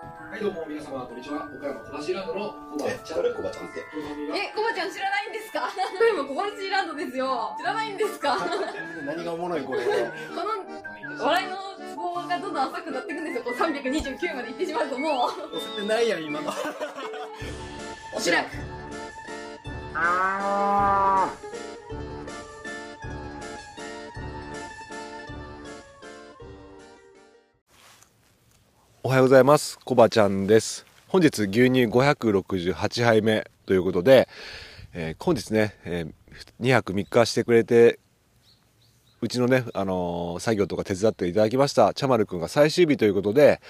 [0.00, 1.44] はい、どうも皆様、こんにちは。
[1.52, 3.22] 岡山小橋ランドのコバちゃん。
[3.22, 3.84] 誰コバちゃんって
[4.32, 5.68] え、コバちゃん知らないんですか？
[6.00, 7.54] 今小橋ランドですよ。
[7.58, 8.36] 知らないんですか？
[8.38, 8.44] こ
[9.04, 9.92] 何がおもろい これの
[11.24, 11.56] 笑いの
[11.90, 13.42] ツボがどんどん浅くなっていくんですよ。
[13.44, 16.50] こう329まで行ってしまうともう、押せてないやん今の
[18.16, 18.56] おしらく。
[29.10, 29.76] おはようございます。
[29.80, 30.86] コバちゃんです。
[31.08, 34.28] 本日牛乳568杯目ということで、
[34.94, 36.06] えー本日ね、え
[36.60, 37.98] 2泊3日してくれて、
[39.20, 43.60] うちのね、あのー作業とか手伝っていただきました、茶丸くんが最終日ということで、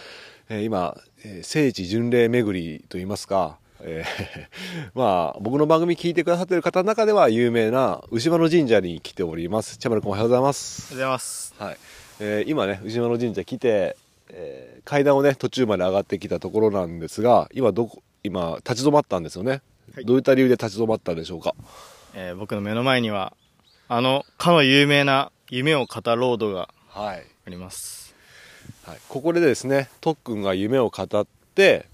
[0.50, 9.78] えー今、えー聖地巡礼巡りといいますか、えー まあ、僕の番組聞いてくださってる方の中では有名な牛間の神社に来ております。
[9.78, 10.92] 茶丸くんおはようございます。
[10.92, 11.54] おはようございます。
[11.58, 11.78] はい、
[12.20, 13.96] えー今ね牛間の神社来て、
[14.32, 19.60] えー階段をね途中まで上がってきたところなんですが今どこ今立ち止まったんですよね、
[19.94, 20.04] はい。
[20.04, 21.54] どういった理由で立ち止まったんでしょうか？
[22.14, 23.34] えー僕の目の前には、
[23.88, 28.14] あの、かの有名な夢を語ロードがはい、あります。
[28.84, 31.86] はい、ここでですね特訓が夢を語って、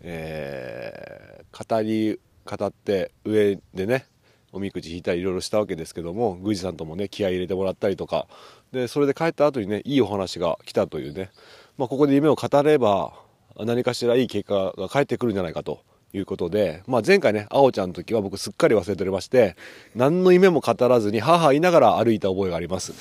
[0.00, 4.06] えー語り語って上でね
[4.52, 8.26] おみくじ引いたりいろいろしたわけですけども宮司さんともね気合い入れてもらったりとか
[8.72, 11.30] でそれで帰った後にねいいお話が来たというね、
[11.78, 13.12] まあ、ここで夢を語れば
[13.58, 15.80] 何かしらいい結果が返ってくるんじゃないかと
[16.12, 19.56] いうことで、まあ、前回ねあおちゃんの時は僕すっかり忘れておりまして
[19.94, 22.92] 何の夢も語らずに母言いながら歩いた覚えがあります。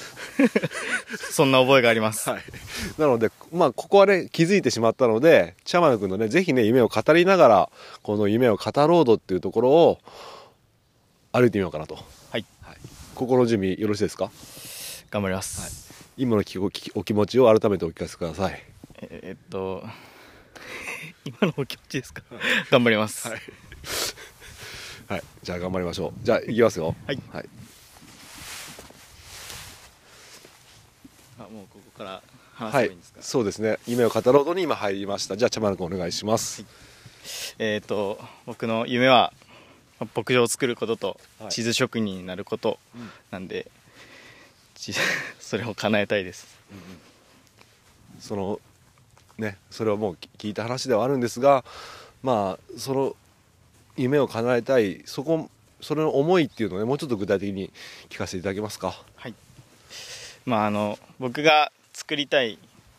[1.32, 2.30] そんな覚えがあります。
[2.30, 2.42] はい、
[2.98, 7.70] なので、まあ、ここはね気づいてしまったので茶丸君のねぜひね夢を語りながら
[8.02, 10.00] この夢を語ろうとっていうところを
[11.36, 12.00] 歩いてみようかなと、
[12.32, 12.46] はい。
[13.14, 14.32] 心の準備よろしいですか？
[15.12, 15.94] 頑張ります。
[16.16, 18.64] 今のきおきお気持ちを改めてお聞かせください。
[19.02, 19.84] えーえっと、
[21.26, 22.24] 今のお気持ちですか？
[22.72, 23.28] 頑張ります。
[23.28, 23.42] はい。
[25.10, 25.24] はい。
[25.44, 26.14] じゃあ頑張りましょう。
[26.24, 26.96] じゃあいきますよ。
[27.06, 27.20] はい。
[27.34, 27.50] はい、
[31.40, 32.24] あ、もうここから
[32.54, 32.98] 話はい。
[33.20, 33.78] そうですね。
[33.88, 35.36] 夢を語ろうとに今入りました。
[35.36, 36.64] じゃあ茶丸君お願いします、
[37.60, 39.45] えっと、僕の夢は、まあ
[40.00, 41.52] 牧場を作ることとはい。
[41.52, 42.80] 地図職人になること
[43.32, 43.70] なんで、
[44.76, 44.94] ち
[45.40, 46.48] それを叶えたいです。
[48.20, 48.60] その
[49.38, 51.66] ねそれはもう聞いた話ではあるんですが
[52.24, 53.16] まあその
[53.98, 55.50] 夢を叶えたいそこ
[55.82, 57.72] それの思いっていうのをねもうちょっと具体的に
[58.10, 58.96] 聞かせていただけますか？
[59.16, 59.34] はい。
[60.46, 62.58] まああの僕が作りたい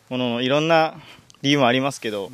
[0.08, 0.94] もののいろんな
[1.42, 2.30] 理由もありますけど、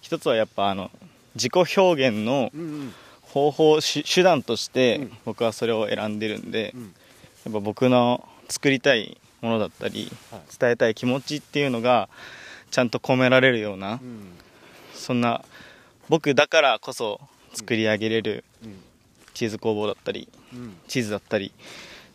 [0.00, 0.90] 一つはやっぱあの
[1.34, 2.50] 自己表現の
[3.34, 5.12] 方法手手段としてうん。
[5.24, 6.82] 僕はそれを選んでるんで、うん。
[6.82, 10.40] やっぱ僕の作りたいものだったり、はい。
[10.56, 12.08] 伝えたい気持ちっていうのが
[12.70, 14.00] ちゃんと込められるような、
[14.94, 15.44] そんな
[16.08, 17.20] 僕だからこそ
[17.54, 18.44] 作り上げれる
[19.34, 20.28] チーズ工房だったり
[20.86, 21.52] チーズだったり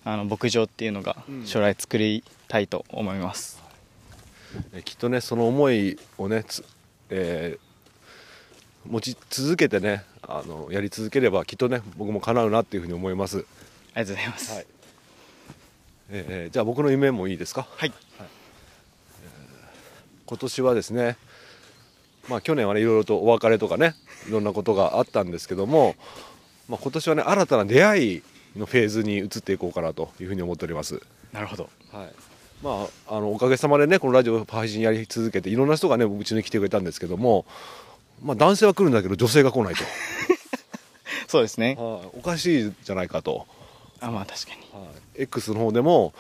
[0.06, 1.46] あの牧場っていうのがうん。
[1.46, 3.62] 将来作りたいと思います、
[4.74, 6.64] えきっとねその思いをねつ、
[7.10, 7.70] えー
[8.88, 13.46] 持ち続けてねあのやり続ければきっとね僕も叶うなっていうふうに思います、
[13.96, 14.66] ありがとうございます、はい。
[16.12, 17.68] えーえーじゃあ僕の夢もいいですか？
[17.70, 17.94] はい。
[20.26, 21.18] 今年はですね
[22.30, 23.96] まあ去年はねいろいろとお別れとかね
[24.28, 25.96] いろんなことがあったんですけども、
[26.68, 28.24] まあ、今年はね新たな出会い
[28.56, 31.02] のフェーズに移っていこうかなというふうに思っております。
[31.34, 31.70] なるほど。
[31.92, 32.14] はい。
[32.62, 37.46] まあ、あのおかげさまでねこのラジオ配信やり続けていろんな人がねうちに来てくれたんですけども、
[38.22, 39.84] まあ、男性は来るんだけど女性が来ないと、
[41.28, 41.76] そうですね。
[41.80, 42.10] はい。
[42.20, 43.48] おかしいじゃないかと、
[44.00, 44.58] あまあ確かに。
[44.74, 44.88] は
[45.18, 45.24] い。
[45.24, 46.14] X の方でも、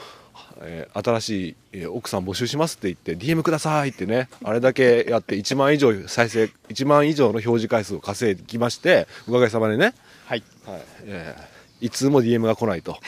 [0.62, 9.94] えー新しい、えー奥さん募集しますって言って DM くださいってねあれだけやって1万以上再生1万以上の表示回数を稼いできましておかげさまでね、
[10.26, 10.44] はい。
[10.66, 10.82] はい。
[11.04, 12.98] えー、いつも DM が来ないと。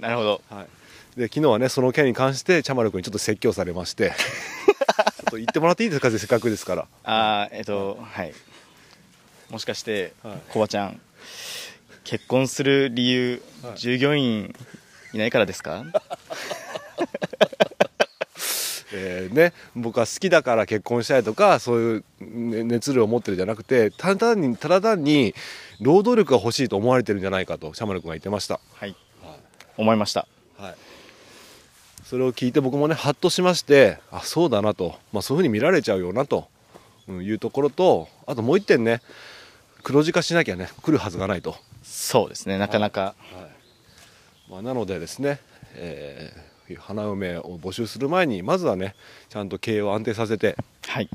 [0.00, 0.42] なるほど。
[0.48, 0.66] はい、
[1.18, 4.12] で昨日はねその件に関して茶丸君にちょっと説教されまして
[5.30, 6.86] と言ってもらっていいですかせっかくですから。
[7.04, 8.32] あーえっとはい。
[9.50, 10.38] もしかしてはい。
[10.50, 11.00] コバちゃん
[12.04, 13.78] 結婚する理由、はい。
[13.78, 14.54] 従業員
[15.12, 15.84] いないからですか？
[18.90, 25.34] えーね、僕は好きだから結婚したいとかそういうね熱量を持ってるんじゃなくてただ単にただ単に
[25.80, 28.96] 労働力が欲しいと思われてるんじゃないかと茶丸君が言ってました、はい。
[29.76, 30.20] 思いました。
[30.20, 30.28] はい、
[32.08, 36.48] それを聞いて僕もねハッとしましてあそうだなと、まあ、そういうふうに見られちゃうよなと。
[37.06, 39.02] うんいうところとあともう一点ね
[39.82, 41.56] 黒字化しなきゃね来るはずがないと。
[41.82, 43.14] そうですねなかなか。
[44.48, 45.38] まあ、なのでですね、
[45.74, 48.94] えー花嫁を募集する前にまずはね
[49.30, 50.56] ちゃんと経営を安定させて、
[50.86, 51.10] はい。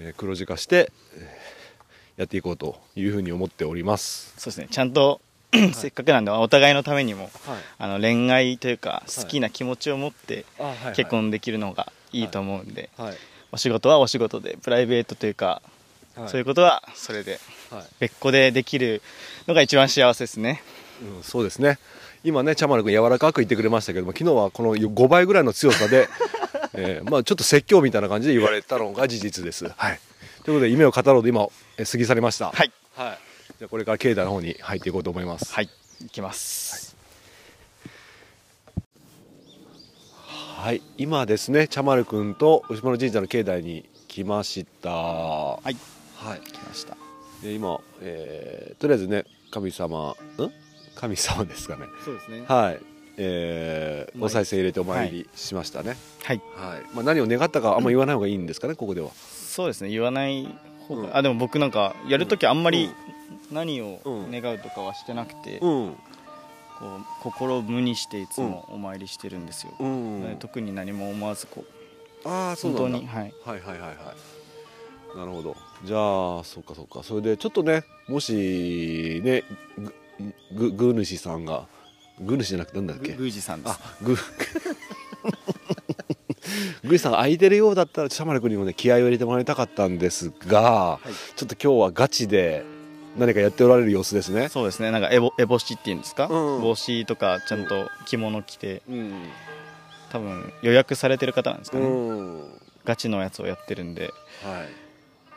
[0.00, 4.34] えー黒字化して、えーやっていこうというふうに思っております。
[4.36, 5.20] そうですねちゃんと
[5.74, 7.30] せっかくなんでお互いのためにもはい。
[7.78, 10.44] あの恋愛というか好きな気持ちを持って
[10.94, 13.16] 結婚できるのがいいと思うんで、はい。
[13.52, 15.62] お仕事はお仕事でプライベートというか、
[16.14, 16.28] はい。
[16.28, 17.84] そういうことはそれではい。
[18.00, 19.02] 別個でできる
[19.46, 20.62] のが一番幸せですね。
[21.02, 21.78] うん、そうですね。
[22.22, 26.08] 今ね茶丸君柔らかく言ってくれましたけども昨日はこの5倍ぐらいの強さで、
[26.74, 29.72] えーまあ、ちょっと説教みたいな感じで言われたのが事実です。
[29.74, 30.00] はい、
[30.44, 31.46] ということで夢を語ろうと今
[31.78, 32.50] えー過ぎ去りました。
[32.50, 32.70] はい。
[32.94, 33.18] はい、
[33.60, 35.52] じゃあこれから境内の方に入っていこうと思います。
[35.52, 35.68] はい。
[36.02, 36.96] いきます、
[40.56, 44.88] はい、今ですね茶丸君と牛丸神社の境内に来ました。
[44.88, 45.72] ははい。
[45.72, 46.96] い、来ました。
[47.42, 50.16] で今、えーとりあえずね神様ん？
[50.94, 51.82] 神様ですかね。
[52.02, 52.44] そうですね。
[52.48, 52.80] はい、
[53.18, 55.98] えー、お賽銭入れてお参りしましたね。
[56.24, 56.40] はい。
[56.56, 59.10] はい、まあ、何を願ったかあんま言わない方がいいんですかね、ここでは。
[59.10, 59.90] そうですね。
[59.90, 60.48] 言わない
[60.88, 61.16] 方が、うん。
[61.18, 63.19] あでも僕なんかやるときあんまりうん
[63.50, 65.96] 何をうん願うとかはしてなくて、うん、
[66.78, 71.64] こう心を無にしていつもお参りしてるんですよ、うんね特に何も思わずこ
[72.24, 72.98] うああ、そうなんだ。
[72.98, 74.14] 本当にはいはいはいはいは
[75.14, 75.18] い。
[75.18, 75.56] なるほど。
[75.84, 77.02] じゃあ、そっかそっか。
[77.02, 79.42] それで、ちょっとね、もし、ね、
[80.54, 81.66] ぐ、ぐ、ぐ主さんが。
[82.20, 83.14] ぐ主じゃなくて、なんだっけ？
[83.16, 84.14] 宮司さんですあ、ぐ。
[86.84, 91.00] ぐ主さんが空いてるようだったら、シャマル君にもね、気合を入れてもらいたかったんですが。
[91.06, 92.64] いちょっと今日はガチで。
[93.16, 94.48] 何かやっておられる様子ですね。
[94.48, 94.90] そうですね。
[94.90, 96.62] なんかエボエボシっていうんですか、うん。
[96.62, 99.12] 帽子とかちゃんと着物着てうん。
[100.10, 102.60] 多分予約されてる方なんですかね、うん。
[102.84, 104.02] ガチのやつをやってるんで。
[104.02, 104.12] はい。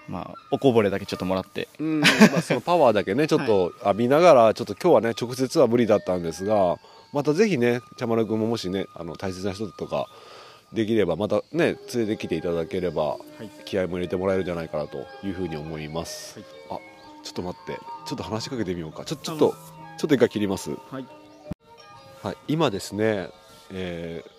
[0.07, 1.67] まあおこぼれだけちょっともらって。
[1.79, 6.77] うん、まあそのパワーだけね ちょっと浴びながらちょっと今日はね直接は無理だったんですが
[7.13, 10.07] またぜひね茶丸君ももしねあの大切な人とか
[10.73, 13.47] できればまたね連れてきていただければい。
[13.65, 16.79] 気合も入れてもらえるんじゃないかなというふうに思います、はい。
[16.81, 16.92] あ
[17.23, 17.79] ちょっと待って。
[18.05, 19.05] ちょっと話しかけてみようか。
[19.05, 19.55] ちょちょっと
[19.97, 20.71] ちょっと一回切ります。
[20.91, 21.05] はい。
[22.21, 22.37] はい。
[22.47, 23.29] 今ですね
[23.71, 24.33] えー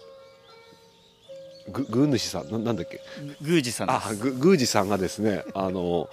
[1.72, 3.00] ぐぐ主さんななんだっけ？
[3.40, 6.10] 宮司さんであすぐ宮司さんがですねあの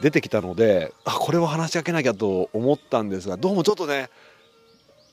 [0.00, 4.08] 出てきたのであこれは話しかけなきゃと思ったんですがどうもちょっとね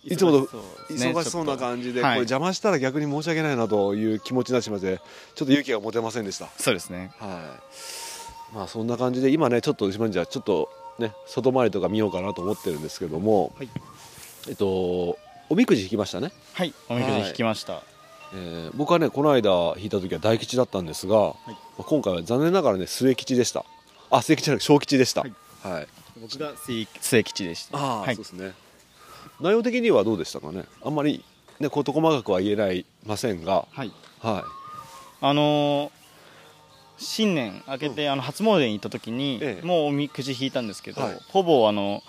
[0.06, 0.46] いつもと
[0.90, 2.12] 忙しそうな感じで、はい。
[2.12, 5.02] これ邪魔したら逆に申し訳ないなという気持ちになってしまって
[5.36, 6.48] ちょっと勇気が持てませんでした。
[6.58, 7.12] そうですね。
[7.20, 8.09] はい
[8.54, 13.70] まあそんな感じで今ねちょっと島じゃちょっとね外回りとか見ようかなと思ってるんですけども、はい。
[14.48, 15.18] えっと
[15.50, 16.32] おみくじ引きましたね。
[16.54, 17.82] はいおみくじ引きました、
[18.34, 21.36] えー僕はねこの間引いた時は大吉だったんですが、ま
[21.80, 23.66] あ今回は残念ながらね末吉でした。
[24.12, 25.22] あ末吉じゃなくて小吉でした。
[25.22, 25.88] はい、はい。
[26.22, 27.78] 僕が末末吉でした。
[27.78, 28.16] ああ、はい。
[28.16, 28.54] そうですね。
[29.42, 30.66] 内容的にはどうでしたかね？
[30.84, 31.24] あんまり
[31.60, 33.66] ね事細かくは言えないませんが。
[33.72, 33.92] はい。
[34.20, 34.44] は
[35.22, 35.99] あのー
[37.00, 39.66] 新年明けて、あの初詣に行った時に、ええ。
[39.66, 41.20] もうおみくじ引いたんですけど、はい。
[41.30, 42.04] ほぼあの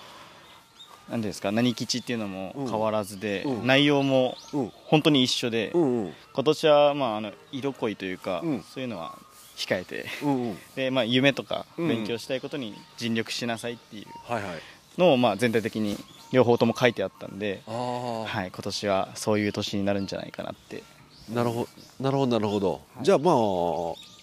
[1.09, 2.69] 何ですか何吉っていうのもうん。
[2.69, 3.67] 変わらずで、うん。
[3.67, 4.37] 内容も
[4.85, 6.13] 本当に一緒で、今
[6.45, 8.63] 年はまああの色恋というか、うん。
[8.63, 9.19] そういうのは
[9.57, 10.07] 控えて
[10.75, 14.07] で、まあ、夢とかうん勉強したいことに尽力しなさいっていう
[14.99, 15.97] のをまあ全体的に
[16.33, 20.83] 両方とも書いてあったんで、はい、今年はそういう年になるんじゃないかなって。
[21.29, 21.69] なるほど。
[22.01, 23.35] なるほどなるほど、じゃあまあ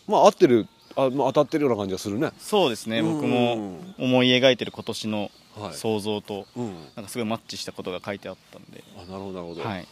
[0.07, 2.31] まあ合ってるあ、まあ、当たってるような感じがするね。
[2.39, 3.01] そうですね。
[3.01, 5.73] 僕うもん思い描いてる今年のはい。
[5.73, 6.73] 想像とうん。
[6.95, 9.63] なんかすごいマッチしたことが書いてあったんで、あなるほどなるほど。
[9.63, 9.85] はい、はい、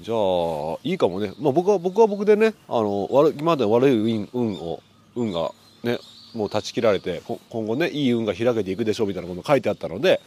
[0.00, 4.80] じゃあいいかもね、まあ、僕は僕は僕でねあの悪い今まで悪い運運を
[5.16, 5.50] 運が
[5.82, 5.98] ね
[6.32, 10.20] もう断ち切られてこ今後ねいい運が開けていくでしょうみたいなことが書いてあったので、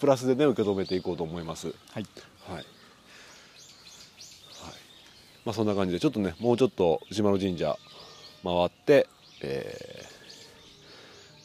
[0.00, 1.68] プラスでね受け止めていこうと思います。
[1.68, 2.06] はい、
[2.48, 2.64] はい、はい。
[5.44, 7.78] まあ、そんな感じでちょっとねもうちょっと島の神社
[8.44, 9.06] 回って、
[9.42, 10.10] えー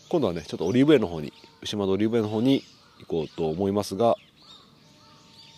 [0.07, 1.33] 今度はねちょっとオリーブ園の方に
[1.63, 2.63] 牛窓オリーブ園の方に
[2.99, 4.15] 行こうと思いますが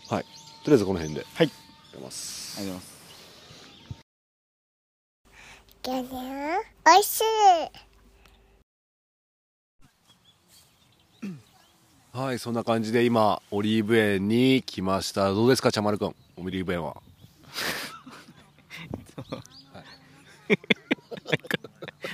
[0.10, 0.24] はい。
[0.64, 1.26] とりあえずこの辺で。
[1.34, 1.52] はい。
[1.92, 2.58] 出ます。
[2.60, 2.98] ありがとうございます。
[5.84, 6.60] ギャニャン
[6.96, 7.24] おいしい。
[12.18, 15.34] はいそんな感じで今オリーブ園に来ました。
[15.34, 16.16] どうですか茶丸くん。
[16.38, 17.02] オリーブ園は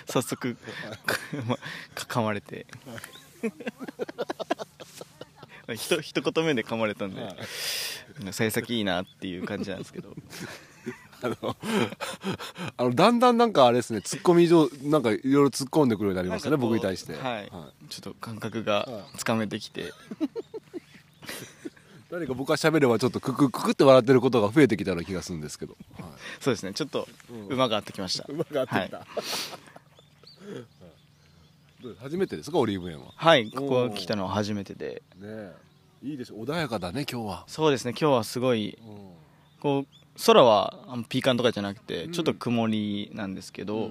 [0.05, 0.57] 早速
[1.47, 1.61] まか
[1.95, 2.65] 噛まれて。
[5.75, 7.21] ひと一言目で噛まれたんで
[8.31, 10.13] 幸先いいなっていう感じなんですけど。
[11.23, 11.55] あの
[12.75, 17.13] あのだんだんなんかあれですねツッコミ上なんかいろいろ突っ込んでくるようになりましたね僕に対して。
[17.13, 17.49] はい。
[17.89, 19.93] ちょっと感覚がつかめてきて
[22.13, 26.11] 何か僕が喋ればちょっとククククって笑ってることが増えてきたような気がするんですけど、はい。
[26.39, 26.73] そうですね。
[26.73, 27.07] ちょっと
[27.49, 29.07] 馬が合ってきました、 馬が合ってきた、
[31.81, 32.59] どう初めてですか？
[32.59, 33.07] オリーブ園は。
[33.15, 33.49] はい。
[33.49, 35.01] ここ来たのは初めてで。
[35.15, 35.53] ねえ。
[36.03, 37.91] いいでしょ穏やかだね今日は、そうですね。
[37.99, 38.77] 今日はすごい
[39.59, 39.87] こう
[40.23, 40.77] 空は
[41.09, 42.11] ピーカンとかじゃなくてうん。
[42.11, 43.89] ちょっと曇りなんですけど、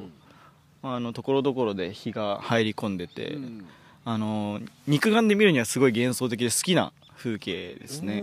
[0.80, 3.66] まああのところどころで日が入り込んでて、うん。
[4.04, 8.22] あの肉眼で見るにはすごい幻想的で好きな風景ですね、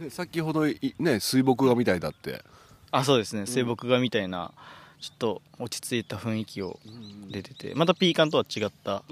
[0.00, 2.42] ね先ほどいね水墨画みたいだって。
[2.90, 3.46] あそうですね。
[3.46, 4.52] 水墨画みたいな
[5.00, 6.78] ちょっと落ち着いた雰囲気を
[7.30, 7.74] 出てて。
[7.74, 9.02] またピーカンとは違った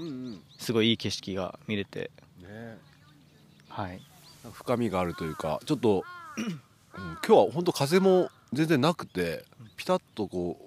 [0.57, 2.11] すごいいい景色が見れて。
[2.39, 2.77] ね。
[3.69, 4.01] はい。
[4.51, 6.03] 深みがあるというかちょっと、
[6.37, 6.61] うん
[6.97, 9.43] 今日は本当風も全然なくて
[9.75, 10.57] ピタッとこ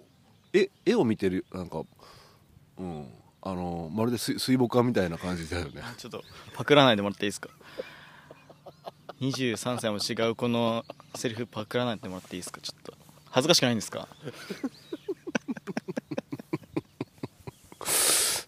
[0.53, 1.85] う絵絵を見てるなんか
[2.79, 3.07] うん
[3.51, 5.83] あのまるで水水墨画みたいな感じだよね。
[5.99, 6.23] ちょっと
[6.55, 7.49] パクらないでもらっていいですか
[9.21, 12.61] ？23歳も違うこのセリフパクらないでもらっていいですか？
[12.61, 12.95] ちょっと。
[13.31, 14.09] 恥ずかしくないんですか？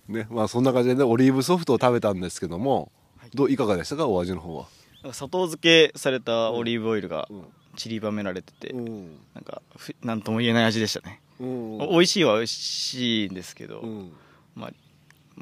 [0.08, 2.90] ねまあそんな感じでねオリーブソフトを食べたんですけども、
[3.34, 4.08] どういかがでしたか？
[4.08, 4.66] お味の方は、
[5.12, 7.44] 砂糖漬けされたオリーブオイルがうん。
[7.76, 9.16] 散りばめられてて、うん。
[9.32, 11.80] なんかふなんとも言えない味でしたね、うん。
[11.80, 14.12] お美味しいは美味しいんですけど、うん。
[14.56, 14.72] まあ、まあ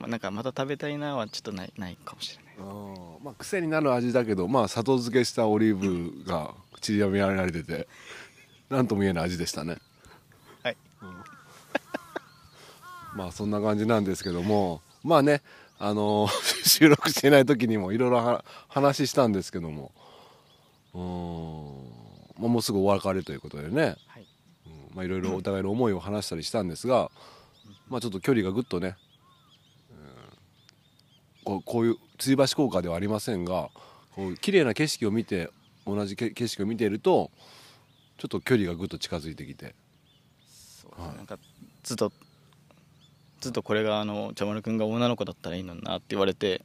[0.06, 2.54] なんかまた食べたいなはちょっとないないかもしれない。
[2.58, 7.88] あーまあ癖になる味だけどまあ砂糖漬けしたオリーブが散りばめられてて
[8.70, 9.78] なんとも言えない味でしたね。
[10.62, 10.76] はい。
[13.14, 15.42] まあそんな感じなんですけどもまあね
[15.78, 16.28] あの
[16.64, 19.92] 収録してない時にもいろいろは話したんですけども
[20.94, 24.26] うーん、まあ、もうすぐお別れということでね、はい。
[24.66, 24.96] うん。
[24.96, 27.10] まあいろいろお互いの思いを話したりしたんですが、
[27.88, 29.07] まあちょっと距離がぐっとね、うん
[31.48, 33.70] こうこういう吊り橋効果ではありませんが
[34.14, 35.48] こう綺麗な景色を見て
[35.86, 37.30] 同じけ景色を見ていると
[38.18, 39.74] ちょっと距離がぐっと近づいてきて。
[40.46, 41.38] そうなんか
[41.84, 42.12] ずっと
[43.40, 46.60] ずっとこれがあの茶丸くんが女の子だったらいいのになって言われて、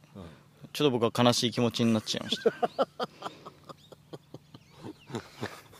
[0.72, 2.52] ちょっと僕は悲しい気持ちになっちゃいました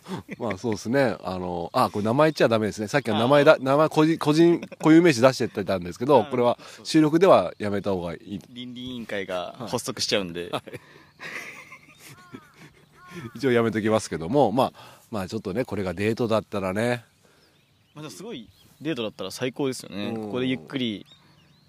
[0.38, 1.16] まあそうですね。
[1.22, 2.88] あのあこれ名前言っちゃダメですね。
[2.88, 8.40] さっきは名前だ名前個人個人固有名詞出してってたんですけどあこれは収録ではやめた方がいい。
[8.50, 10.50] 倫理委員会が発足しちゃうんで、
[13.34, 14.72] 一応やめときますけどもまあ
[15.10, 17.04] まあちょっとねこれがデートだったらね。
[17.94, 18.48] まあ、すごい
[18.80, 20.08] デートだったら最高ですよね。
[20.08, 20.26] うん。
[20.26, 21.06] ここでゆっくり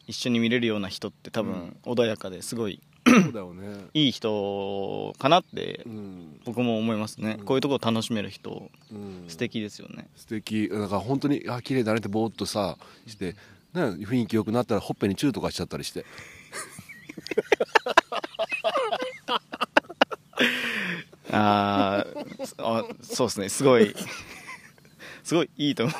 [0.08, 3.86] 一緒に見れるような人って多分穏やかですごいそうだよね。
[3.94, 7.46] いい人かなってうん、僕も思いますね、うん。
[7.46, 10.08] こういうところ楽しめる人うん、素敵ですよね。
[10.16, 10.68] 素敵。
[10.70, 13.34] だから本当にあ綺麗だねってぼーっとさして、
[13.74, 16.06] ね、雰囲気良くなったらほっぺにチューとかしちゃったりして。
[21.32, 23.50] あーあそうですね。
[23.50, 23.96] すごい。
[25.24, 25.94] すごいいいと思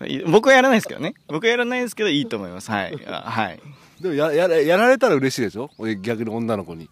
[0.00, 0.06] う。
[0.06, 1.14] い僕はやらないですけどね。
[1.28, 2.70] 僕はやらないですけどいいと思います。
[2.70, 3.06] はい。
[3.06, 3.60] あはい
[4.00, 5.70] でもややらやられたら嬉しいでしょ？
[5.78, 6.88] 俺逆に女の子に。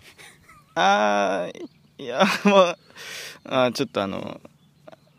[0.75, 1.68] あー
[2.02, 4.40] いや まああーちょっとあの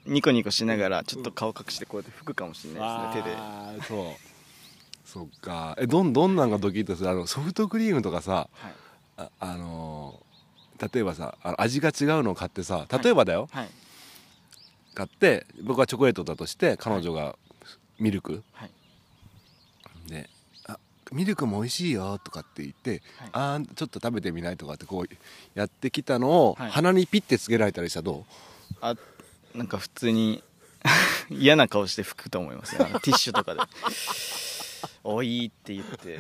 [0.06, 3.36] ニコニコしながらちょっと顔隠してこうやって拭くかもしれないですね手で。
[3.38, 4.16] あーそう。
[5.06, 5.76] そっか。
[5.80, 7.10] えどんどんなんがドキッとする？
[7.10, 8.74] あのソフトクリームとかさはい。
[9.18, 10.24] ああのー
[10.94, 13.70] 例えばさあの味が違うのを買ってさ例えばだよ、はい
[14.96, 17.36] 買って僕はチョコレートだとして彼女が
[18.00, 18.72] ミルク、はい。
[20.08, 20.43] で「あ
[21.14, 23.30] ミルクも美味しいよ」とかって言って「はい。
[23.32, 25.16] あーちょっと食べてみない?」とかってこう
[25.54, 26.72] やってきたのをはい。
[26.72, 28.26] 鼻にピッてつけられたりしたらど
[28.82, 28.96] あ
[29.54, 30.44] なんか普通に
[31.30, 33.62] 嫌な顔して拭くと思いますティッシュとかで
[35.04, 36.16] 「おい」って言って。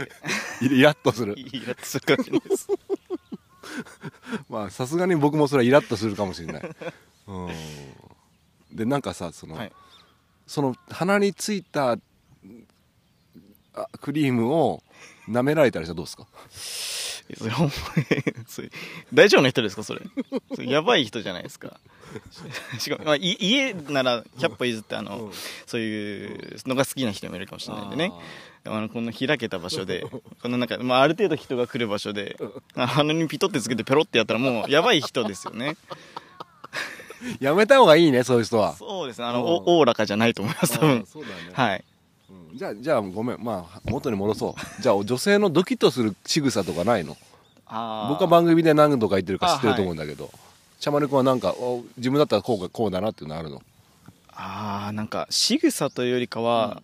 [0.62, 1.36] うイラッとする。
[1.40, 2.68] イラッとするかもしれないです。
[4.50, 6.70] まあさすがに僕もそれはイラッとするかもしれない。
[7.28, 7.50] うん。
[8.72, 9.72] でなんかさその、はい。
[10.48, 11.98] その鼻についた
[13.75, 14.84] あクリームを
[15.30, 16.27] 舐められたりしたらどうですか？
[17.38, 18.70] それほんまにそれ
[19.13, 20.01] 大丈夫な人ですかそれ？
[20.56, 21.80] それやばい人じゃないですか。
[22.80, 25.32] しかも、まあ、い家なら100歩譲ってあの、うん。
[25.65, 28.12] そういうのが好きな人もいるかもしれないんでね。
[28.65, 30.06] あのこの開けた場所で
[30.42, 32.38] このなんか、まあ、ある程度人が来る場所で
[32.75, 35.75] あ鼻にピトってつけてペロってやったらもうやばい人ですよね。
[37.42, 38.75] やめた方がいいねそういう人は。
[38.75, 39.25] そうですね。
[39.25, 41.36] あのうんおおおらかじゃないと思います多あ分ーそうだね。
[41.53, 41.77] はい。
[41.80, 41.93] うん
[42.53, 43.43] じゃあじゃあごめん。
[43.43, 44.81] まあ元に戻そう。
[44.81, 47.17] じゃあ女性のドキッとする仕草とかないの？
[48.10, 50.29] 僕は番組で何度か言ってるから知ってると思うんだけど。
[50.79, 53.62] 茶丸君はなんかお自分だったらこうかこうだなっていうのあるの？
[54.29, 56.81] あーなんか仕草というよりかは、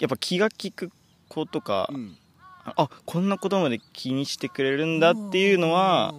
[0.00, 0.90] やっぱ気が利く
[1.28, 1.88] 子とか、
[2.64, 6.12] あこんなことまで気にしてくれるんだっていうのは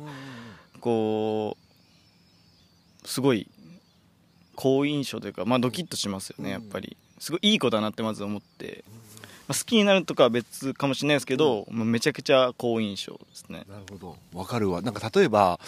[0.79, 1.57] こ
[3.03, 3.47] うすごい
[4.55, 8.83] 好印象というか、まあ、ドキッとしますよねやっぱりすごいいい子だなってまず思って、
[9.47, 13.63] まあ、好きになるとかは別かもしれないですけど、まあめちゃくちゃ好印象ですね。
[13.69, 14.17] なるほど。
[14.33, 14.81] わかるわ。
[14.81, 15.59] なんか例えば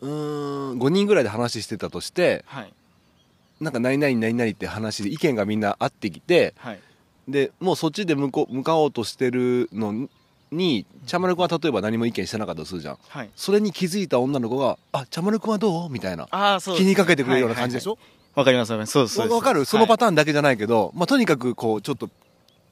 [0.00, 2.72] うーん5人ぐらいで話してたとしてはい。
[3.60, 6.80] なんか何々何々って話で意見がみんな合ってきてはい。
[7.28, 10.08] でもうそっちで向こう向かおうとしてるの
[10.52, 12.98] に茶丸君は例えば何も意見してなかったとするじゃん。
[13.08, 13.30] はい。
[13.34, 16.28] それに気づいた女の子が「あ茶丸君はどう?」みたいな。
[16.30, 17.92] ああそう気にかけてくれるような感じでしょ？
[17.92, 19.64] わかりますわかりますそうでわかる。
[19.64, 22.10] そのパターン、だけじゃないけど、まあ、とにかくこうちょっと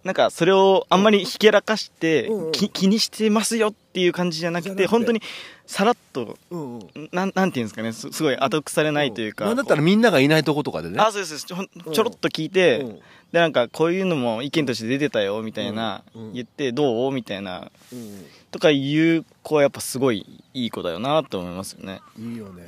[0.04, 1.02] なんかそれをあん。
[1.02, 2.52] まりひけらかして、うんうん。
[2.52, 4.84] き気にしてますよっていう感じじゃなくじゃなくて。
[4.84, 5.22] て本当に
[5.66, 7.08] さらっとうんうん。
[7.10, 11.00] なんなんていうんですかねすすごい後腐れないというか、なんだったらみんながいないとことかでね。
[11.00, 11.56] あそうですちょ
[11.92, 13.00] ちょろっと聞いて、うん。
[13.32, 16.32] でなんかこういうのも意見として出てたよみたいな、うんうん。
[16.34, 22.02] 言ってどうみたいなうんとか言う子はやっぱすごいいい子だよなと思いますよね。
[22.18, 22.62] いいよね。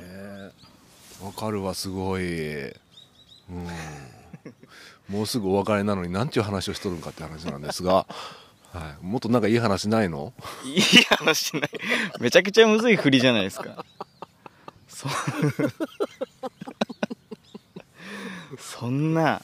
[1.23, 2.73] わかるわすごい
[3.49, 3.67] うん。
[5.09, 8.05] もうすぐお別れなのになんていう話をしとるんかって話なんですが、
[8.73, 10.33] はい、もっとなんかいい話ないの？
[10.65, 11.69] いい話ない。
[12.19, 13.85] めちゃくちゃむずい振りじゃないですか。
[14.89, 15.07] そ
[18.57, 19.41] そんな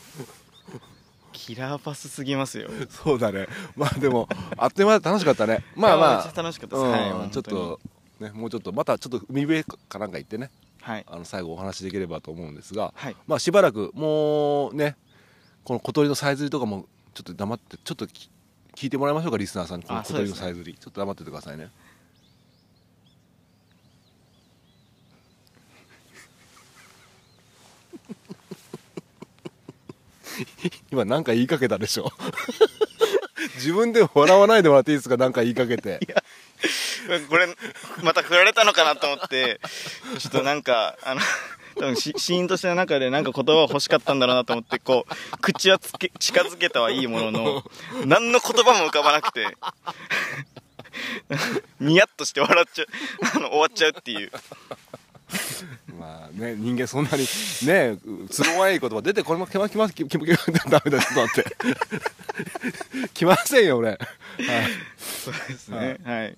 [1.31, 2.69] キラーパスすぎますよ。
[2.89, 3.48] そうだね。
[3.75, 5.63] まあでもあっという間で楽しかったね。
[5.75, 6.31] まあまあ。
[6.36, 7.79] 楽しかったです、はいちょっと
[8.19, 10.50] ねもうちょっとまたちょっと海辺かなんか行ってね
[10.84, 11.06] はい。
[11.08, 13.16] あの最後お話しできればと思うんですがはい。
[13.25, 14.96] まあしばらくもうね
[15.63, 18.30] この小鳥のさえずりとかもちょっと黙ってちょっとき
[18.75, 21.70] 聞いてもらいましょうかリスナーさんにこのあ小鳥のさえずり、ちょっと黙っててくださいね。
[30.92, 32.12] 今なんか言いかけたでしょ。
[33.56, 35.18] 自分で笑わないでもらっていいですか？
[35.18, 36.00] なんか言いかけて
[37.29, 37.48] これ
[38.01, 39.60] また振られたのかなと思って
[40.19, 41.22] ちょっとなんかあの
[41.75, 47.63] 多分しシーンとしての中でなんか言葉欲しかったんだろうなと思ってこう口はつけ近づけたはいいものの
[48.06, 49.47] 何の言葉も浮かばなくて
[51.80, 52.88] ニヤッとして笑っちゃう
[53.38, 54.32] あの終わっちゃうっていう
[55.99, 57.25] まあね、人間そんなに
[57.65, 57.97] ね、
[58.36, 60.28] 都合悪い言葉出てこれもきまきますきききダ
[60.84, 61.56] メだちょっと待って。
[63.13, 63.89] 来ませんよ俺。
[63.89, 63.99] はい。
[64.97, 65.88] そうですねはい
[66.19, 66.36] はい、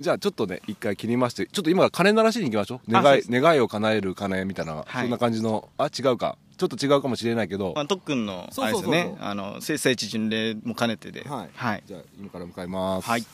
[0.00, 2.92] じゃあちょっとね一回切りましてちょっと今から鐘鳴らしに行きましょう。
[2.92, 5.02] 願い願いを叶える鐘みたいな、はい。
[5.02, 9.16] そんな感じのあ違うかちょっと違うかもしれないけど、まあ、特訓のあれですよね。
[9.20, 11.22] あの聖聖地巡礼も兼ねてで。
[11.28, 11.50] はい。
[11.54, 13.08] はい、じゃあ今から向かいます。
[13.08, 13.24] はい。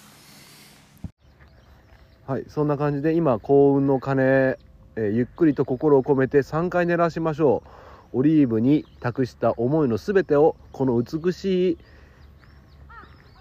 [2.26, 7.62] はいそんな感じで今幸運の鐘、えーゆっくりと心を込めて3回鳴らしましょ
[8.12, 8.18] う。
[8.18, 11.78] オリーブに託した思いのすべてをこの美しい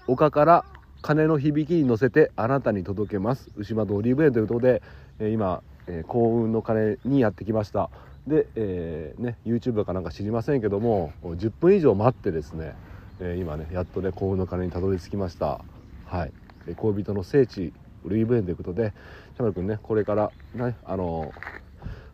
[0.08, 0.66] 丘から
[1.04, 3.52] 鐘の響きに乗せてあなたに届けます。
[3.58, 4.82] 牛窓オリーブ園ということで、
[5.20, 7.90] え今、え幸運の鐘にやってきました。
[8.26, 12.74] で、えーね YouTube かなんか知りませんけども10分以上待ってですね、
[13.20, 15.60] え今ねやっとね幸運の鐘にたどり着きました。
[16.06, 16.32] はい。
[16.78, 17.74] 恋人の聖地
[18.06, 18.94] オリーブ園ということで
[19.36, 21.34] シャマル君ねこれからねあの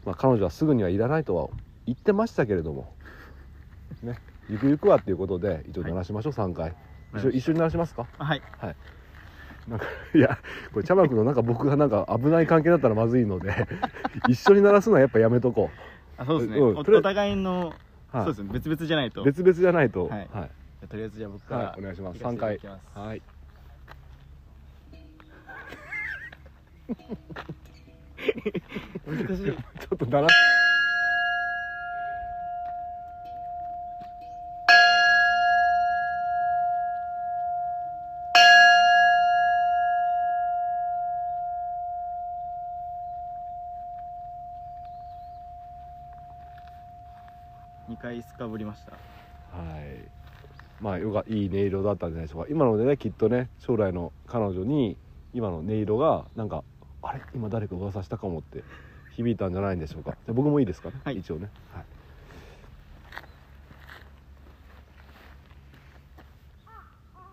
[0.03, 1.49] まあ、彼女はすぐにはいらないとは
[1.85, 2.91] 言ってましたけれども
[4.01, 4.17] ね
[4.49, 6.73] ゆくゆくはっていうことで一応鳴らしましょう、3回。
[7.15, 8.07] 一緒一緒に鳴らしますか？
[8.17, 8.41] はい。
[9.67, 10.39] なんか いや
[10.73, 13.67] これ茶丸君のなんか僕がなんか危ない関係だったらまずいので
[14.27, 15.69] 一緒に鳴らすのはやっぱやめとこ
[16.17, 16.83] あそうですね、おうん。
[16.83, 17.73] とりあえずお互いの、
[18.13, 18.25] う、はい。
[18.25, 18.49] そうですね。
[18.51, 19.23] 別々じゃないと。
[19.23, 20.07] 別々じゃないと。
[20.07, 20.29] はい。
[20.33, 20.49] は
[20.83, 22.19] い、とりあえずじゃあ僕から、はいお願いします。
[22.19, 22.99] 行かせ3回ていただきます。
[22.99, 23.21] はい
[29.07, 29.45] 難しい。
[29.45, 30.29] ちょっと鳴ら2
[48.49, 48.91] ぶりました。
[48.91, 48.97] は
[49.79, 50.09] い。
[50.81, 52.47] まあよがいい音色だったんじゃないでしょうか。
[52.49, 54.97] 今のでねきっとね将来の彼女に
[55.33, 56.63] 今の音色がなんか
[57.01, 57.21] あれ？
[57.35, 58.63] 今誰か噂したかもって
[59.15, 60.11] 響いたんじゃないんでしょうか。
[60.11, 61.17] じゃあ僕もいいですかね、はい。
[61.17, 61.85] 一応ね、はい、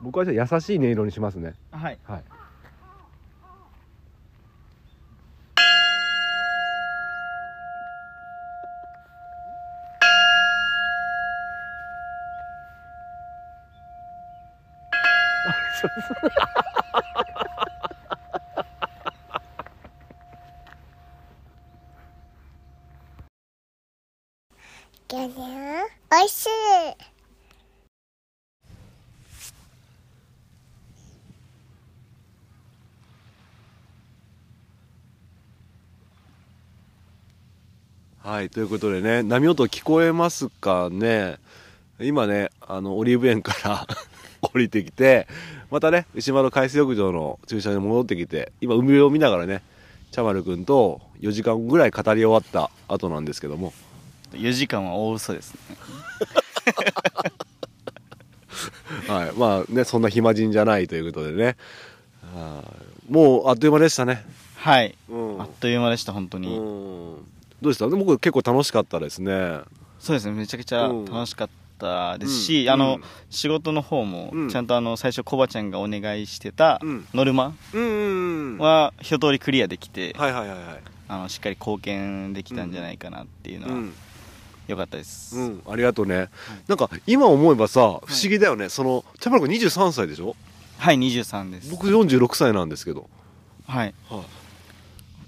[0.02, 1.54] 僕はじゃあ優しい音色にしますね。
[1.70, 1.98] はい。
[2.04, 2.24] はい
[25.08, 26.28] おい。
[26.28, 26.48] しい。
[38.18, 38.64] はい、とい。
[38.64, 41.36] うことでね、波音聞こえますかね
[42.00, 43.86] 今ね、あの、オリーブ園から
[44.42, 45.28] 降りてきて、
[45.70, 49.62] またね、牛窓海水浴場の駐車場に戻ってきて、今海を見ながらね、
[50.10, 51.92] 茶丸くんと4時間ぐらい。
[51.92, 53.72] 語り終わった後なんですけども、
[54.32, 55.60] 4時間は大嘘ですね。
[59.08, 61.56] はい、まあね、そんな暇人じゃないということでね、
[62.34, 64.24] はいもうあっという間でしたね。
[64.56, 64.96] はい。
[65.08, 65.40] うん。
[65.40, 66.64] あっという間でした本当に、うん。
[66.64, 67.20] ど
[67.62, 67.88] うでした？
[67.88, 69.60] で僕結構楽しかったですね。
[70.00, 70.32] そうですね。
[70.32, 71.04] めちゃくちゃうん。
[71.04, 72.70] 楽しかったですし、うん。
[72.70, 74.50] あの、うん仕事の方もうん。
[74.50, 77.06] ちゃんとあの最初コバちゃんがお願いしてたうん。
[77.14, 77.54] ノルマ。
[78.58, 80.82] は一通りクリアできて、はいはいはいはい。
[81.08, 83.80] あのしっかり貢献できたんじゃないかなっていうのは
[84.66, 86.28] うん良かったです、うん、ありがとうね、
[86.66, 90.34] なんか今思えばさ不思議だよね、その茶丸君23歳でしょ？
[90.78, 91.70] はい23です。
[91.70, 93.08] 僕46歳なんですけど。
[93.66, 94.20] はい、はい。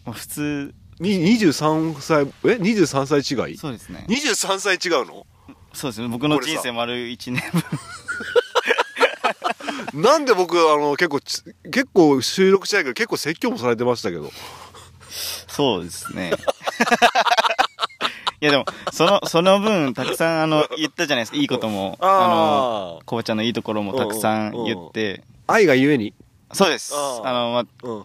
[0.04, 0.74] まあ普通。
[1.00, 3.56] に23歳え？23歳違い？
[3.56, 4.04] そうですね。
[4.08, 5.26] 23歳違うの？
[5.72, 6.08] そうですね。
[6.08, 7.40] 僕の人生丸1年
[9.92, 10.02] 分。
[10.02, 14.30] なんで僕あの結構ち結構収録したいけど結構説教もされてましたけど。
[15.46, 16.32] そうですね
[18.40, 21.98] いやでもそのその分たくさんあの 言ったじゃないですかいいことも。
[22.00, 25.22] あのあコバちゃんのいいところもたくさん言って。
[25.46, 26.14] あ愛がゆえに？
[26.52, 26.94] そうです。
[26.94, 28.04] あの、まあ、うん。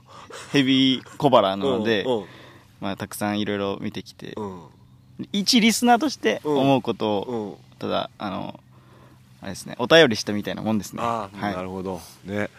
[0.52, 2.26] ヘビー小腹なので、うん
[2.82, 4.62] まあ、たくさんいろいろ見てきて、うん。
[5.32, 8.60] 一リスナーとして思うことを、ただあの
[9.41, 11.02] あれですねお便りしたみたいなもんですね。
[11.04, 11.56] ああ、はい。
[11.56, 12.02] なるほど。
[12.26, 12.50] ね。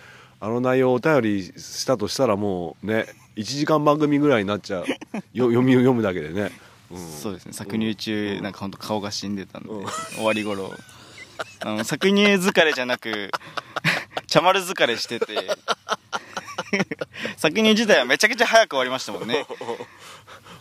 [0.40, 3.06] あの内容をお便りしたとしたらもうね
[3.36, 4.84] 1時間番組ぐらいになっちゃう。
[5.32, 6.52] よ読み読むだけでね、うん
[6.90, 7.52] そうですね。
[7.52, 8.42] 搾乳中、うん。
[8.42, 9.86] なんか本当顔が死んでたんで、うん。
[9.86, 10.72] 終わり頃。
[11.60, 13.30] あの搾乳疲れじゃなく
[14.28, 15.34] 茶丸疲れしてて。
[17.38, 19.46] 搾乳自体はめちゃくちゃ早く終わりましたもんね。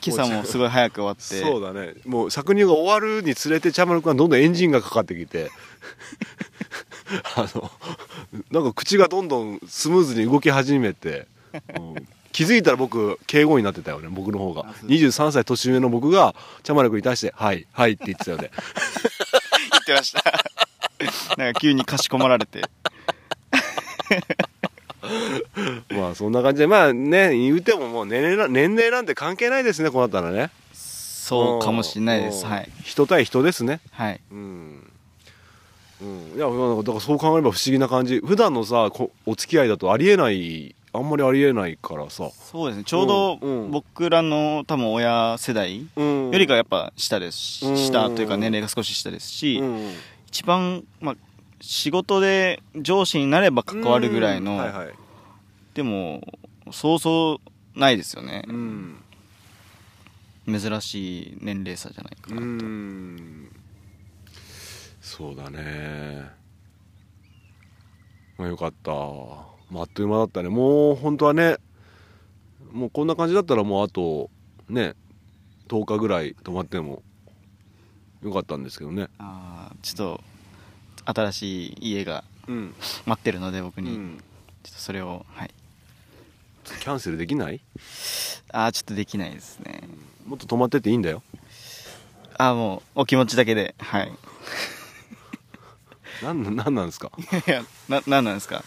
[0.05, 1.41] 今朝もすごい早く終わって。
[1.41, 1.93] そうだね。
[2.05, 5.51] もう搾乳が終わるにつれて茶丸君はどんどんエンジンがかかってきて。
[7.35, 7.71] あの
[8.51, 11.27] なんか口がどんどんスムーズに動き始めて、
[11.77, 14.65] うん気づいたら僕敬語になってたよね僕の方が。
[14.67, 14.89] あそう。
[14.89, 18.51] 23歳年上の僕が茶丸君に対して「はいはい」って言ってたよね。
[19.71, 20.23] 言ってました。
[21.37, 22.61] なんか急にかしこまられて。
[25.89, 30.49] まあそんな感じでまあね言うてももう年齢な年齢なんて関係ないですねこうなったらね。
[30.73, 32.45] そうかもしれないです。
[32.45, 32.51] うん。
[32.51, 32.69] はい。
[32.83, 33.79] 人対人ですね。
[33.91, 34.19] はい。
[34.31, 34.91] うん、
[36.01, 38.19] うん、いやだからそう考えれば不思議な感じ。
[38.19, 42.83] 普段のさこお付き合いだとありえないあんまりありえないからさ、そうですね。
[42.83, 46.29] ちょうど僕らの多分親世代うん。
[46.31, 47.37] よりかはやっぱ下です。
[47.37, 49.91] し、うん下というか年齢が少し下ですし、うん。
[50.27, 51.15] 一番、まあ、
[51.61, 54.57] 仕事で上司になれば関わるぐらいの、うん。
[54.59, 54.93] はいはい。
[55.73, 56.21] でも
[56.71, 57.39] そうそ
[57.75, 58.99] うないですよね、うん。
[60.45, 63.49] 珍しい年齢差じゃないかうなと、ん。
[65.01, 66.29] そうだね。
[68.37, 68.91] まあよかった、
[69.71, 70.49] まあ、あっという間だったね。
[70.49, 71.57] もう本当はね
[72.71, 74.29] もうこんな感じだったらもうあと
[74.69, 74.93] ね
[75.67, 77.01] 10日ぐらい泊まっても
[78.21, 79.07] よかったんですけどね。
[79.19, 80.17] あーちょっ
[81.05, 84.23] と新しい家がうん、待ってるので僕に、うん、
[84.63, 85.51] ちょっとそれをはい。
[86.65, 87.59] キャンセルできない？
[88.51, 89.81] ああちょっとできないですね。
[90.27, 91.21] もっと泊まってっていいんだよ。
[92.37, 94.11] ああもうお気持ちだけではい。
[96.21, 97.11] なんなんなんですか？
[97.47, 98.57] いやななんなんですか？
[98.57, 98.63] い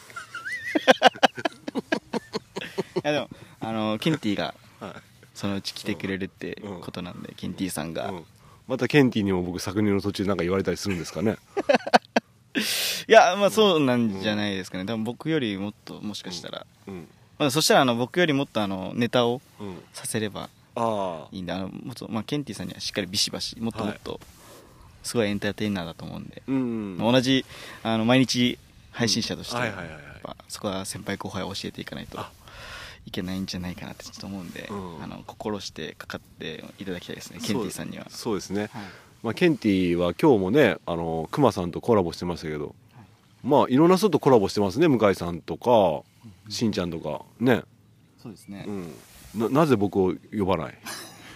[3.03, 3.29] やでも
[3.61, 4.93] あのケンティがはい。
[5.35, 6.81] そのうち来てくれるってうん。
[6.81, 8.25] ことなんで、ケンティさんが、うん。
[8.69, 11.37] またケンティにも僕搾乳の途中なんか言われたりするんですかね。
[13.09, 14.87] いやまあそうなんじゃないですかね。
[14.87, 17.07] 多分僕よりもっともしかしたら、うん。
[17.39, 19.83] まあ、そしたらあの僕よりもっとあのネタをうん。
[19.93, 24.21] させればあいいんであのもっと、まあ、ケンティさんにはしっかりビシバシもっともっと
[25.03, 27.45] すごいエンターテイナーだと思うんで、同じ
[27.83, 28.59] あの毎日
[28.91, 32.31] 配信者として、はいはいはいぱそこは先輩後輩を教えていかないとあ。
[33.07, 35.03] いけないんじゃないかなってちょっと思うんで、うん。
[35.03, 37.39] あの心してかかっていただきたいですね。
[37.41, 38.07] ケンティさんには。
[38.11, 38.71] そうですね、はい。
[39.23, 42.75] まあ、ケンティは今日もねあのクマさんとコラボしてましたけど、
[43.45, 46.03] まあいろんな人とコラボしてますね向井さんとか
[46.49, 47.25] しんちゃんとか。
[47.39, 47.63] ね、
[48.21, 48.93] そうですね、うん、
[49.35, 50.75] ななぜ僕を呼ばない、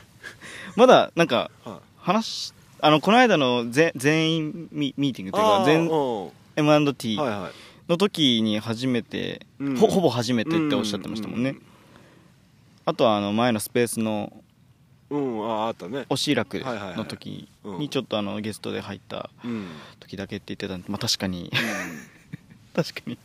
[0.75, 6.31] まだなんかは話あのこの間の全全員ミミーティングというか全うん。
[6.57, 9.77] M&T はいはいの時に初めて、うん。
[9.77, 11.57] ほほぼ初めてっておっしゃってましたもんね、
[12.85, 14.33] あとはあの前のスペースの
[15.11, 16.07] うん、あああったね。
[16.09, 17.79] おしらくの時うん。
[17.81, 19.67] にちょっとあのゲストで入ったうん、
[19.99, 21.51] 時だけって言ってたんで、まあ、確かに。
[22.75, 23.19] 確かに。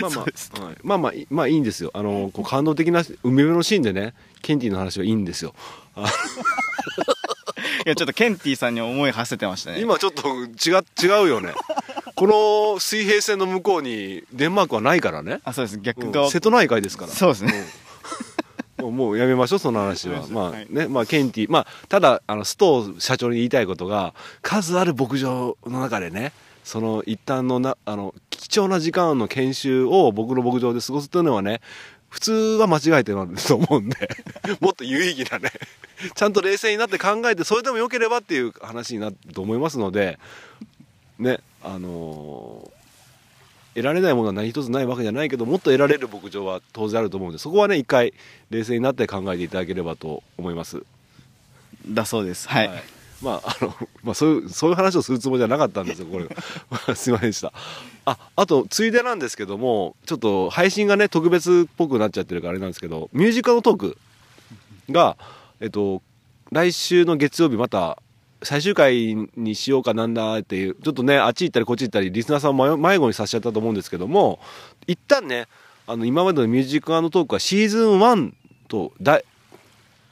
[0.00, 0.24] まあまあ、
[0.66, 1.90] はい、まあまあいまあいいんですよ。
[1.94, 5.54] あのこう感動的な海辺のシーンでねケンティの話はいいんですよ。
[5.94, 6.10] あ
[7.86, 9.80] やちょっとケンティーさんに思い馳せてましたね。
[9.80, 11.52] 今ちょっと違違うよね
[12.20, 15.76] この水平線の向こうにデンマークはないからね、あそうです。
[15.76, 15.82] うん。
[15.82, 17.12] 逆側、瀬戸内海ですから。
[17.12, 17.64] そうですね、
[18.76, 20.26] もうもうやめましょうその話は。
[20.28, 20.66] まあはい。
[20.68, 31.62] ねまあケンティまあただあのストー社長に言いたいことが数ある牧場の中でねその一旦のなあの貴重な時間の研修を僕の牧場で過ごすというのはね
[32.10, 33.96] 普通は間違えてると思うんで
[34.60, 35.50] もっと有意義なね
[36.14, 40.18] ちゃんと冷静になって考えてそれでもよければっていう話になると思いますので
[41.18, 42.80] ねあのー
[43.74, 48.12] 得られないものは何一つないわけじゃないけどもっと得られる牧場は当然あると思うんでそこはね一回
[48.50, 50.82] 冷静になって考えていただければと思います。
[51.86, 52.48] だそうです。
[52.48, 52.70] はい、
[53.22, 56.24] まああのまあそういうそういう話をするつもりじゃなかったんですよこれ。
[56.68, 57.52] まあすいませんでした。
[58.06, 63.98] ああとついでなんですけどもちょっと配信がね特別っぽくなっちゃってるからあれなんですけどミュージカルトーク
[64.90, 65.16] が
[65.60, 66.02] えっと
[66.50, 68.02] 来週の月曜日また
[68.42, 74.40] 最終回にしようかなんだっていうちょっとねあっち行ったりこっち行ったりリスナーさんも迷子にさせちゃったと思うんですけども
[74.86, 75.46] 一旦ね
[75.86, 78.32] あの今までのミュージカルトークはシーズン1
[78.68, 79.20] とだ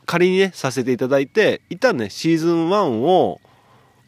[0.06, 3.40] 仮にねさせていただいて一旦ねシーズン1を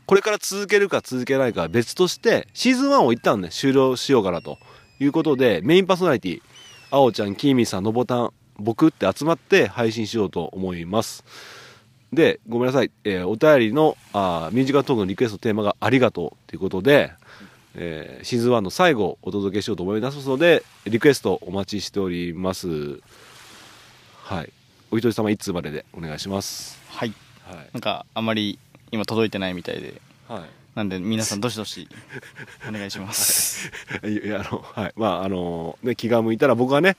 [0.07, 4.59] これから続けるか続けないかは別としてシーズン1を一旦ね終了しようかなと
[4.99, 6.43] いうことでメインパーソナリティ
[6.91, 11.25] あおちゃんきーみさんのぼたん僕って集まって配信しようと思います。
[12.13, 17.13] でごめんなさい、えーお便りのあーミュージカルトークのリクエストテーマが「ありがとう」ということで、
[17.77, 23.01] えーシーズン1の最後お届けしようと思いますのでリクエストお待ちしております。
[24.25, 24.53] はい。
[24.91, 26.79] お一人様一通まででお願いします？
[26.91, 27.13] はい。
[27.47, 27.69] はい。
[27.73, 28.59] なんかあまり
[28.91, 30.01] 今届いてないみたいで。
[30.29, 30.43] はい。
[30.75, 31.89] なんで皆さんどしどし
[32.69, 33.71] お願いします。
[34.07, 34.93] いやあのはい。
[34.97, 36.97] まああのね気が向いたら僕はね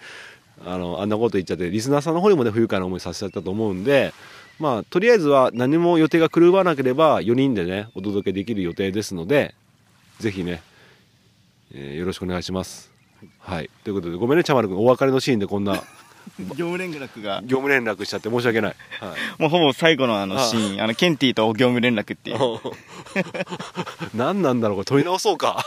[0.65, 4.13] あのあんなこと言っちゃってリスナーさんの方にもね不愉快な思いさせちゃったと思うんで
[4.61, 9.55] まあとりあえずは何も予定が狂わなければ4人でねお届けできる予定ですので
[10.19, 10.61] ぜひね、
[11.73, 12.91] えーよろしくお願いします。
[13.39, 13.71] はい。
[13.83, 15.81] ということでごめんね茶丸君お別れのシーンでこんな
[16.39, 17.41] 業務連絡が。
[17.41, 19.41] 業務連絡しちゃって申し訳ない、はい。
[19.41, 22.37] もうほぼ最後のあのあシーンあのケンティと業務連絡っていう。
[24.13, 25.65] 何なんだろうこれ取り直そうか。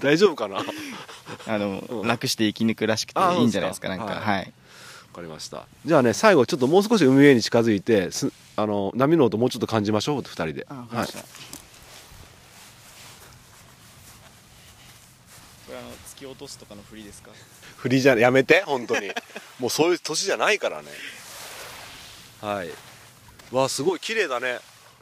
[0.00, 0.56] 大丈夫かな。
[0.56, 0.64] わ
[1.46, 2.06] あの、うん。
[2.06, 4.04] 楽して生き抜くらしくてあいいんじゃないですかそうんか。
[4.06, 4.44] はい。
[4.44, 4.52] な
[5.16, 5.66] かりました。
[5.84, 10.66] じゃあね最後ちょっともう少し海へに近づいてすあの波の音もうちょっと感じましょう2人で。
[10.68, 11.26] はいました、こ
[15.70, 17.30] れあの突き落とすとかの振りですか？
[17.78, 19.10] 振りじゃやめて本当に。
[19.58, 20.88] もうそういう年じゃないからね。
[22.42, 22.70] はい。
[23.52, 24.58] わあすごい綺麗だね。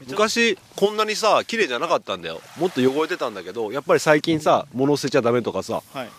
[0.06, 2.40] 昔こんなにさ綺麗じゃなかったんだよ。
[2.56, 6.10] もっと汚れてたんだけどやっぱり最近さ物捨てちゃダメとかさはい。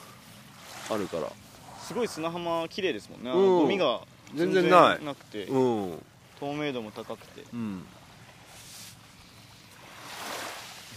[0.89, 1.31] あるから
[1.87, 3.45] すごい砂浜綺麗ですもんね、あうん。
[3.45, 4.01] のゴミが
[4.33, 5.05] 全然ない。
[5.05, 5.43] なくて。
[5.45, 6.03] うん。
[6.39, 7.41] 透明度も高くて。
[7.53, 7.85] めうん。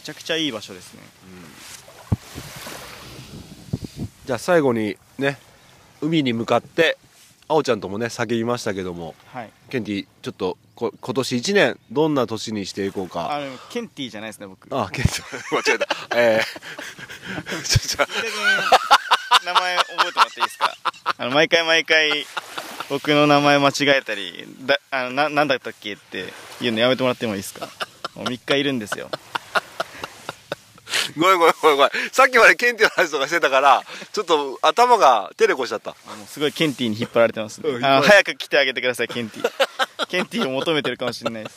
[0.03, 1.01] ちゃくちゃいい場所ですね。
[4.25, 5.39] じゃあ最後にね
[6.01, 6.97] 海に向かって
[7.49, 9.15] あおちゃんともね叫びましたけども。
[9.27, 9.51] はい。
[9.69, 13.31] ケンティちょっとこ今年1年どんな年にしていこうか。
[13.35, 14.67] あのケンティじゃないですね僕。
[14.71, 16.17] あケンティ間違えた。
[16.17, 18.78] えー、 ちょちょいい加減
[19.49, 20.75] 名前覚えてもらっていいですか？
[21.17, 22.27] あの毎回毎回
[22.91, 27.67] 僕の名前間違えたりだあのななんだったっけって言うのやめてもらってもいいですか？
[28.15, 29.11] もう3日いるんですよ。
[31.17, 32.11] ごめんごめんごめんごめん。
[32.13, 33.83] さっきまでケンティの話とかしてたから
[34.13, 35.91] ちょっと頭がテレコしちゃった。
[35.91, 37.71] もうすごいケンティに引っ張られてます、ね。
[37.71, 39.53] うんあの早く来てあげてくださいケンティ。
[40.09, 41.57] ケンティを求めてるかもしれないです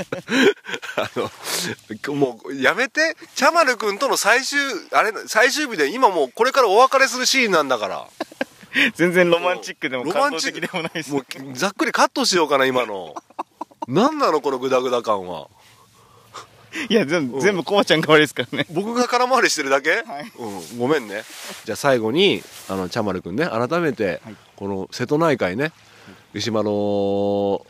[0.96, 3.16] あのもうやめて。
[3.34, 4.58] 茶丸君との最終
[4.92, 8.06] あれ最終日で今もうこれからお別れするシーンなんだから。
[8.94, 13.14] 全然ロマンチックでもロマンチック感動的でもないですもうざっくりカットしようかな今の。
[13.88, 15.48] 何なのこのグダグダ感は。
[16.88, 18.66] いや全部全部コバちゃんが悪いですからね。
[18.70, 20.32] 僕が空回りしてるだけ、はい。
[20.38, 21.22] うん、ごめんね。
[21.64, 24.36] じゃあ最後にあの茶丸くんね改めて、はい。
[24.56, 25.72] この瀬戸内海ね
[26.32, 27.66] 湯島の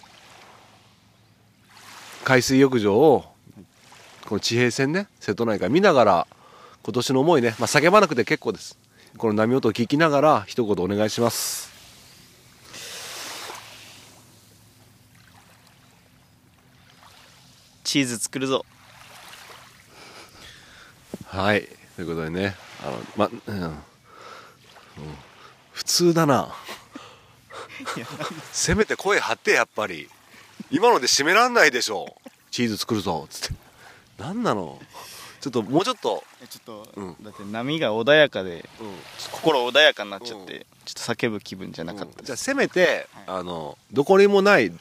[2.24, 3.24] 海水浴場を
[4.26, 6.26] この地平線ね瀬戸内海見ながら
[6.82, 8.78] 今年の思いね、まあ、叫ばなくて結構です。
[9.18, 11.70] この波音を聞きながら一言お願いします。
[17.84, 18.64] チーズ作るぞ。
[21.26, 21.68] はい。
[21.96, 23.74] ということでねあのまうん、うん。
[25.72, 26.54] 普通だな。
[28.52, 30.08] せめて声張ってやっぱり
[30.70, 32.16] 今ので締めらんないでしょ。
[32.50, 33.54] チーズ作るぞっつって。
[34.18, 34.78] 何なの？
[35.40, 37.16] ちょっともうちょっと、えちょっと、うん。
[37.22, 38.92] だって波が穏やかでうん。
[39.32, 44.72] 心穏やかになっちゃって、うんちょっと叫ぶ気分じゃなかったです、じゃあせめて、あのどこにもない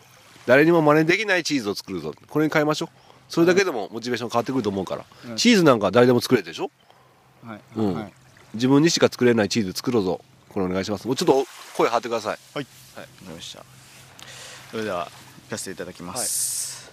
[0.47, 2.13] 誰にも真似できないチーズを作るぞ。
[2.29, 2.89] これに変えましょ
[3.27, 5.35] それだけでもモチベーション変わってくると思うから、うん。
[5.35, 6.71] チーズなんか誰でも作れるでしょ？
[7.45, 7.93] はい、うん。
[7.93, 8.13] はい、
[8.55, 10.21] 自分にしか作れないチーズ作ろうぞ。
[10.49, 11.05] これお願いします。
[11.05, 11.45] もうちょっと
[11.77, 12.37] 声張ってください。
[12.55, 12.65] はい、
[12.97, 13.63] わかりました。
[14.71, 15.11] それでは、行
[15.49, 16.89] かせていただきます。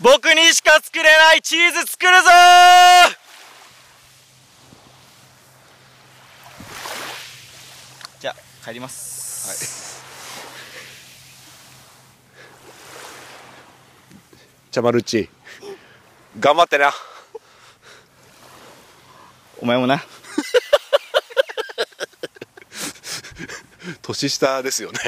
[0.00, 2.28] 僕にしか作れないチーズ作るぞ
[8.20, 10.02] じゃあ、帰ります。
[14.70, 15.30] チャマルッチ
[16.40, 16.92] 頑張ってな
[19.60, 20.02] お前もな。
[24.02, 24.98] 年下ですよね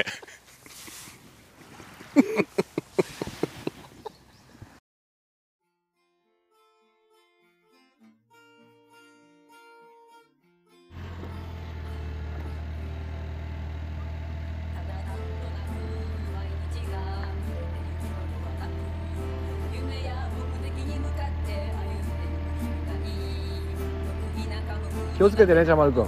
[25.17, 26.05] 気をつけてねチャマル君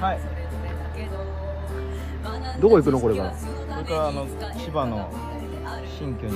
[0.00, 0.20] はい。
[2.60, 3.36] どこ行くのこれから。
[3.36, 3.52] それ
[3.84, 5.27] から、あの、千葉の
[5.98, 6.32] 新居に、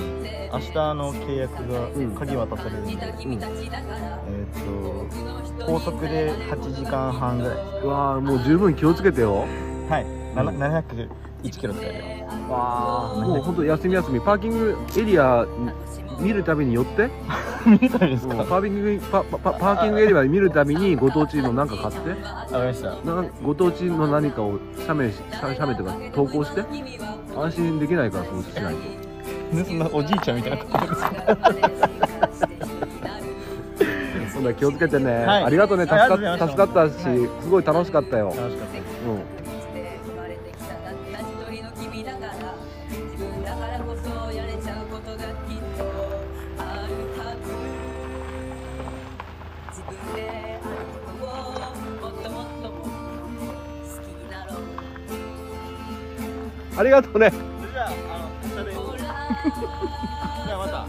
[0.51, 1.87] 明日の契約が
[2.19, 7.57] 鍵渡されるんで、えーっと、高速で8時間半ぐらい。
[7.83, 9.45] うわーもう十分気をつけてよ。
[9.89, 11.07] はい、な701
[11.51, 14.19] キロ使えるわもう本当休み休み。
[14.19, 15.45] パーキングエリア
[16.19, 17.09] 見るたびに寄って？
[17.65, 18.35] 見たいですか？
[18.43, 22.09] パーキングパパパパーキングエリア見るたびにご当地の何か買って？
[22.11, 22.89] わかりました。
[23.03, 26.63] なご当地の何かを写メし写メとか投稿して？
[27.35, 29.02] 安心できないからそうしないと
[29.93, 31.37] おじいちゃんみたいなことですか
[34.33, 35.43] そんな気をつけてね、はい。
[35.43, 35.83] ありがとうね。
[35.83, 36.93] 助か助かったし、
[37.43, 38.83] すごい楽しかったよ、楽しかったです。
[56.73, 57.52] うん、ありがとうね
[59.43, 60.87] じゃあまた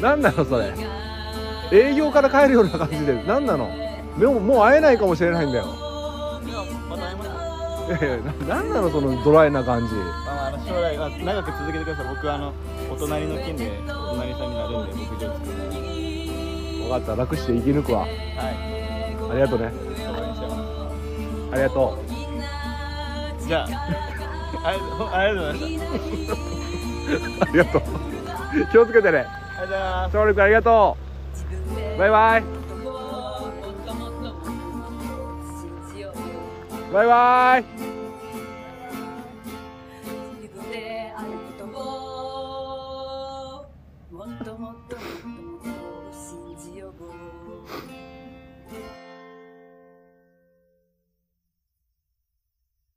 [0.00, 0.74] 何なのそれ。
[1.72, 3.22] 営業から帰るような感じで。
[3.26, 3.70] 何なの。
[4.18, 5.64] でももう会えないかもしれないんだよ。
[7.88, 9.94] いやいやな何なのそのドライな感じ。
[9.94, 12.06] まあの将来は長く続けてください。
[12.14, 12.52] 僕あの
[12.90, 15.42] お隣の県でお隣さんになるんで僕上手く
[16.82, 17.16] 分かった。
[17.16, 18.00] 楽して生き抜くわ。
[18.00, 18.10] はい。
[19.30, 19.58] ありがとう。
[19.60, 19.72] ね
[21.52, 21.98] ありがと
[23.40, 23.66] たじゃあ
[24.64, 26.32] ありほありがとうございました。
[26.34, 26.36] う
[27.40, 27.82] ありがとう。
[28.70, 29.18] 気をつけてね。
[29.18, 30.96] ありがとうございます勝利君ありがと
[31.96, 31.98] う。
[31.98, 32.44] バイバイ。
[36.92, 37.83] バイバイ。